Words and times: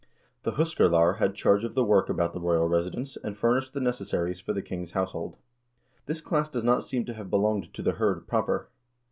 The 0.41 0.53
huskarlar 0.53 1.17
had 1.19 1.35
charge 1.35 1.63
of 1.63 1.75
the 1.75 1.83
work 1.83 2.09
about 2.09 2.33
the 2.33 2.41
royal 2.41 2.67
residence, 2.67 3.17
and 3.23 3.37
furnished 3.37 3.75
the 3.75 3.79
necessaries 3.79 4.39
for 4.39 4.51
the 4.51 4.63
king's 4.63 4.93
house 4.93 5.11
hold. 5.11 5.37
This 6.07 6.21
class 6.21 6.49
does 6.49 6.63
not 6.63 6.83
seem 6.83 7.05
to 7.05 7.13
have 7.13 7.29
belonged 7.29 7.71
to 7.75 7.83
the 7.83 7.91
hird 7.91 8.25
proper. 8.27 8.71